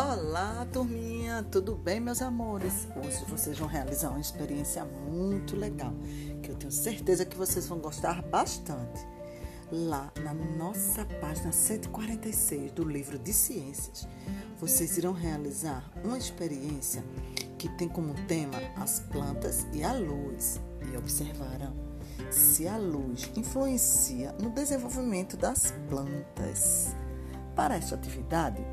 Olá, 0.00 0.64
turminha! 0.72 1.44
Tudo 1.50 1.74
bem, 1.74 1.98
meus 1.98 2.22
amores? 2.22 2.86
Hoje 3.04 3.24
vocês 3.24 3.58
vão 3.58 3.66
realizar 3.66 4.10
uma 4.10 4.20
experiência 4.20 4.84
muito 4.84 5.56
legal, 5.56 5.92
que 6.40 6.52
eu 6.52 6.54
tenho 6.54 6.70
certeza 6.70 7.24
que 7.24 7.36
vocês 7.36 7.66
vão 7.66 7.80
gostar 7.80 8.22
bastante. 8.22 9.04
Lá 9.72 10.12
na 10.22 10.32
nossa 10.32 11.04
página 11.20 11.50
146 11.50 12.70
do 12.70 12.84
livro 12.84 13.18
de 13.18 13.32
ciências, 13.32 14.06
vocês 14.60 14.96
irão 14.96 15.12
realizar 15.12 15.90
uma 16.04 16.16
experiência 16.16 17.02
que 17.58 17.68
tem 17.70 17.88
como 17.88 18.14
tema 18.28 18.56
as 18.76 19.00
plantas 19.00 19.66
e 19.72 19.82
a 19.82 19.92
luz 19.94 20.60
e 20.92 20.96
observarão 20.96 21.74
se 22.30 22.68
a 22.68 22.76
luz 22.76 23.32
influencia 23.34 24.30
no 24.40 24.50
desenvolvimento 24.50 25.36
das 25.36 25.74
plantas. 25.88 26.94
Para 27.56 27.74
esta 27.74 27.96
atividade, 27.96 28.64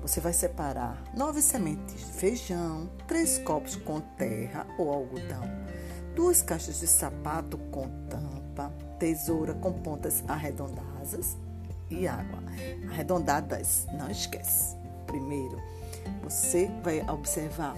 você 0.00 0.20
vai 0.20 0.32
separar 0.32 1.02
nove 1.14 1.42
sementes 1.42 1.98
de 1.98 2.12
feijão, 2.12 2.90
três 3.06 3.38
copos 3.38 3.76
com 3.76 4.00
terra 4.00 4.66
ou 4.78 4.90
algodão, 4.90 5.42
duas 6.14 6.42
caixas 6.42 6.80
de 6.80 6.86
sapato 6.86 7.58
com 7.70 7.88
tampa, 8.08 8.72
tesoura 8.98 9.54
com 9.54 9.72
pontas 9.72 10.24
arredondadas 10.26 11.36
e 11.90 12.06
água. 12.08 12.42
Arredondadas, 12.90 13.86
não 13.92 14.10
esquece. 14.10 14.76
Primeiro, 15.06 15.60
você 16.22 16.70
vai 16.82 17.00
observar 17.08 17.76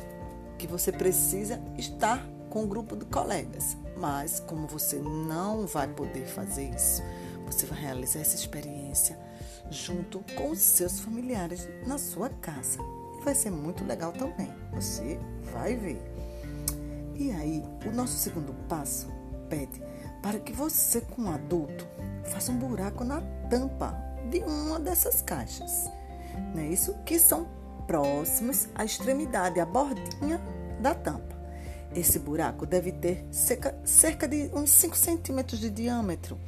que 0.58 0.66
você 0.66 0.92
precisa 0.92 1.60
estar 1.76 2.24
com 2.48 2.64
um 2.64 2.68
grupo 2.68 2.94
de 2.94 3.04
colegas, 3.06 3.76
mas 3.96 4.38
como 4.40 4.66
você 4.66 4.96
não 4.96 5.66
vai 5.66 5.88
poder 5.88 6.26
fazer 6.26 6.68
isso, 6.70 7.02
você 7.46 7.66
vai 7.66 7.80
realizar 7.80 8.20
essa 8.20 8.36
experiência 8.36 9.18
junto 9.72 10.22
com 10.36 10.50
os 10.50 10.58
seus 10.58 11.00
familiares 11.00 11.68
na 11.86 11.98
sua 11.98 12.28
casa. 12.28 12.78
Vai 13.24 13.34
ser 13.34 13.50
muito 13.50 13.84
legal 13.84 14.12
também. 14.12 14.52
Você 14.72 15.18
vai 15.52 15.74
ver. 15.76 16.00
E 17.14 17.30
aí, 17.30 17.62
o 17.86 17.90
nosso 17.90 18.16
segundo 18.18 18.52
passo 18.68 19.08
pede 19.48 19.82
para 20.22 20.38
que 20.38 20.52
você, 20.52 21.00
com 21.00 21.22
um 21.22 21.30
adulto, 21.30 21.86
faça 22.24 22.52
um 22.52 22.58
buraco 22.58 23.04
na 23.04 23.20
tampa 23.48 23.96
de 24.30 24.38
uma 24.40 24.78
dessas 24.78 25.22
caixas. 25.22 25.90
Não 26.54 26.62
é 26.62 26.68
isso? 26.68 26.94
Que 27.04 27.18
são 27.18 27.46
próximos 27.86 28.68
à 28.74 28.84
extremidade, 28.84 29.60
à 29.60 29.66
bordinha 29.66 30.40
da 30.80 30.94
tampa. 30.94 31.32
Esse 31.94 32.18
buraco 32.18 32.64
deve 32.64 32.92
ter 32.92 33.26
cerca, 33.30 33.78
cerca 33.84 34.26
de 34.26 34.50
uns 34.54 34.70
5 34.70 34.96
centímetros 34.96 35.60
de 35.60 35.68
diâmetro 35.68 36.38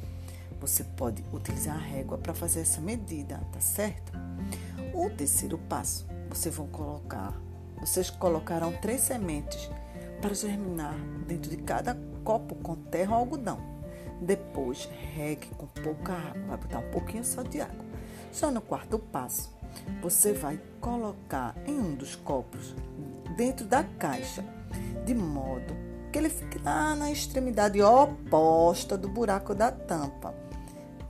você 0.67 0.83
pode 0.83 1.23
utilizar 1.31 1.75
a 1.75 1.79
régua 1.79 2.17
para 2.17 2.33
fazer 2.33 2.61
essa 2.61 2.81
medida, 2.81 3.39
tá 3.51 3.59
certo? 3.59 4.11
O 4.95 5.09
terceiro 5.11 5.59
passo, 5.69 6.07
vocês 6.27 6.55
vão 6.55 6.65
colocar, 6.67 7.39
vocês 7.79 8.09
colocarão 8.09 8.73
três 8.81 9.01
sementes 9.01 9.69
para 10.19 10.33
germinar 10.33 10.95
dentro 11.27 11.51
de 11.51 11.57
cada 11.57 11.95
copo 12.23 12.55
com 12.55 12.75
terra 12.75 13.11
ou 13.11 13.19
algodão. 13.19 13.59
Depois, 14.19 14.89
regue 15.13 15.49
com 15.49 15.67
pouca 15.67 16.13
água, 16.13 16.41
vai 16.47 16.57
botar 16.57 16.79
um 16.79 16.89
pouquinho 16.89 17.23
só 17.23 17.43
de 17.43 17.61
água. 17.61 17.85
Só 18.31 18.49
no 18.49 18.59
quarto 18.59 18.97
passo, 18.97 19.53
você 20.01 20.33
vai 20.33 20.59
colocar 20.81 21.55
em 21.67 21.77
um 21.77 21.93
dos 21.93 22.15
copos 22.15 22.73
dentro 23.37 23.67
da 23.67 23.83
caixa, 23.83 24.43
de 25.05 25.13
modo 25.13 25.75
que 26.11 26.17
ele 26.17 26.29
fique 26.29 26.57
lá 26.57 26.95
na 26.95 27.11
extremidade 27.11 27.81
oposta 27.83 28.97
do 28.97 29.07
buraco 29.07 29.53
da 29.53 29.69
tampa. 29.69 30.44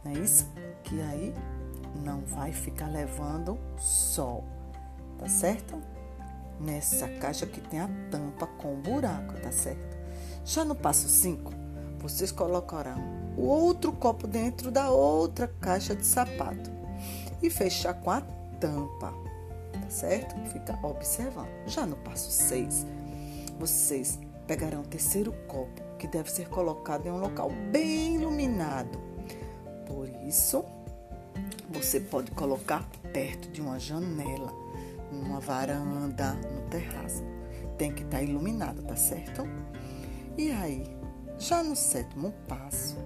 É 0.05 0.13
isso? 0.13 0.47
Que 0.83 1.01
aí 1.01 1.33
não 2.03 2.21
vai 2.21 2.51
ficar 2.51 2.87
levando 2.87 3.57
sol, 3.77 4.43
tá 5.17 5.27
certo? 5.27 5.81
Nessa 6.59 7.07
caixa 7.07 7.45
que 7.45 7.59
tem 7.59 7.79
a 7.79 7.89
tampa 8.11 8.45
com 8.45 8.75
buraco, 8.75 9.33
tá 9.41 9.51
certo? 9.51 9.97
Já 10.45 10.63
no 10.63 10.75
passo 10.75 11.07
5, 11.07 11.51
vocês 11.99 12.31
colocarão 12.31 13.01
o 13.35 13.41
outro 13.41 13.91
copo 13.91 14.27
dentro 14.27 14.69
da 14.69 14.89
outra 14.89 15.47
caixa 15.59 15.95
de 15.95 16.05
sapato 16.05 16.69
e 17.41 17.49
fechar 17.49 17.95
com 17.95 18.11
a 18.11 18.21
tampa, 18.59 19.11
tá 19.73 19.89
certo? 19.89 20.35
Fica 20.51 20.77
observando. 20.85 21.49
Já 21.65 21.85
no 21.85 21.95
passo 21.97 22.29
6, 22.31 22.85
vocês 23.59 24.19
pegarão 24.45 24.81
o 24.81 24.87
terceiro 24.87 25.33
copo, 25.47 25.81
que 25.97 26.07
deve 26.07 26.29
ser 26.29 26.47
colocado 26.47 27.07
em 27.07 27.11
um 27.11 27.17
local 27.17 27.49
bem 27.71 28.15
iluminado 28.15 29.14
por 29.85 30.09
isso, 30.27 30.63
você 31.69 31.99
pode 31.99 32.31
colocar 32.31 32.87
perto 33.11 33.49
de 33.49 33.61
uma 33.61 33.79
janela, 33.79 34.51
numa 35.11 35.39
varanda, 35.39 36.33
no 36.33 36.69
terraço. 36.69 37.23
Tem 37.77 37.91
que 37.91 38.03
estar 38.03 38.17
tá 38.17 38.23
iluminado, 38.23 38.81
tá 38.83 38.95
certo? 38.95 39.43
E 40.37 40.51
aí, 40.51 40.95
já 41.37 41.63
no 41.63 41.75
sétimo 41.75 42.33
passo, 42.47 42.97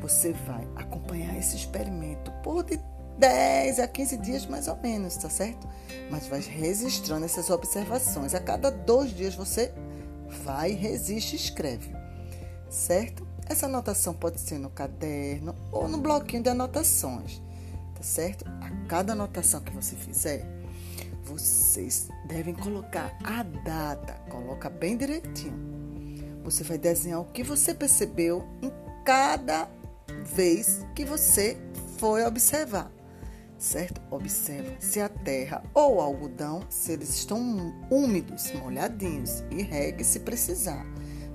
você 0.00 0.32
vai 0.32 0.66
acompanhar 0.76 1.36
esse 1.36 1.56
experimento 1.56 2.30
por 2.42 2.64
de 2.64 2.80
10 3.18 3.78
a 3.78 3.88
15 3.88 4.16
dias 4.18 4.46
mais 4.46 4.68
ou 4.68 4.76
menos, 4.76 5.16
tá 5.16 5.28
certo? 5.28 5.68
Mas 6.10 6.26
vai 6.26 6.40
registrando 6.40 7.24
essas 7.24 7.50
observações. 7.50 8.34
A 8.34 8.40
cada 8.40 8.70
dois 8.70 9.10
dias 9.10 9.34
você 9.34 9.72
vai, 10.44 10.72
resiste 10.72 11.36
e 11.36 11.38
escreve, 11.38 11.94
certo? 12.68 13.26
Essa 13.46 13.66
anotação 13.66 14.14
pode 14.14 14.40
ser 14.40 14.58
no 14.58 14.70
caderno 14.70 15.54
ou 15.70 15.88
no 15.88 15.98
bloquinho 15.98 16.42
de 16.42 16.48
anotações, 16.48 17.42
tá 17.94 18.02
certo? 18.02 18.44
A 18.60 18.70
cada 18.86 19.12
anotação 19.12 19.60
que 19.60 19.72
você 19.72 19.94
fizer, 19.94 20.46
vocês 21.24 22.08
devem 22.26 22.54
colocar 22.54 23.16
a 23.22 23.42
data, 23.42 24.14
coloca 24.30 24.70
bem 24.70 24.96
direitinho. 24.96 25.74
Você 26.42 26.64
vai 26.64 26.78
desenhar 26.78 27.20
o 27.20 27.24
que 27.26 27.42
você 27.42 27.74
percebeu 27.74 28.46
em 28.62 28.72
cada 29.04 29.68
vez 30.24 30.84
que 30.94 31.04
você 31.04 31.58
foi 31.98 32.24
observar, 32.24 32.90
certo? 33.58 34.00
Observa 34.10 34.74
se 34.78 35.00
a 35.00 35.08
terra 35.08 35.62
ou 35.72 35.96
o 35.96 36.00
algodão, 36.00 36.62
se 36.68 36.92
eles 36.92 37.10
estão 37.10 37.40
úmidos, 37.90 38.52
molhadinhos 38.52 39.42
e 39.50 39.62
regue 39.62 40.02
se 40.02 40.20
precisar. 40.20 40.84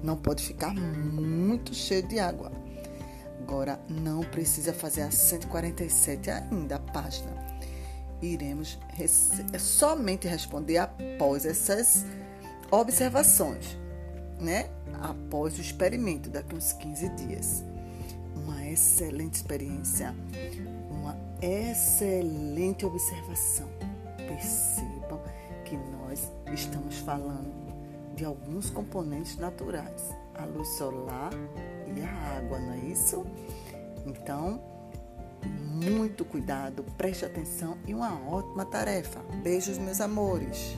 Não 0.02 0.16
pode 0.16 0.44
ficar 0.44 0.74
muito 0.74 1.74
cheio 1.74 2.08
de 2.08 2.20
água. 2.20 2.52
Agora, 3.42 3.80
não 3.90 4.22
precisa 4.22 4.74
fazer 4.74 5.02
a 5.02 5.12
147 5.12 6.30
ainda 6.30 6.76
a 6.76 6.80
página. 6.80 7.32
Iremos 8.22 8.78
somente 9.58 10.28
responder 10.28 10.78
após 10.78 11.46
essas 11.46 12.06
observações, 12.70 13.78
né? 14.40 14.70
Após 15.02 15.58
o 15.58 15.62
experimento, 15.62 16.30
daqui 16.30 16.56
uns 16.56 16.74
15 16.74 17.10
dias. 17.10 17.64
Uma 18.36 18.68
excelente 18.68 19.36
experiência, 19.36 20.14
uma 20.90 21.18
excelente 21.42 22.86
observação. 22.86 23.70
Percebam 24.18 25.22
que 25.66 25.76
nós 25.78 26.30
estamos 26.54 26.98
falando 27.00 27.69
de 28.20 28.26
alguns 28.26 28.70
componentes 28.70 29.38
naturais, 29.38 30.14
a 30.36 30.44
luz 30.44 30.68
solar 30.68 31.32
e 31.96 32.02
a 32.02 32.38
água, 32.38 32.60
não 32.60 32.74
é 32.74 32.80
isso? 32.80 33.26
Então, 34.06 34.62
muito 35.82 36.26
cuidado, 36.26 36.84
preste 36.98 37.24
atenção 37.24 37.78
e 37.88 37.94
uma 37.94 38.12
ótima 38.30 38.66
tarefa. 38.66 39.22
Beijos, 39.42 39.78
meus 39.78 40.02
amores. 40.02 40.76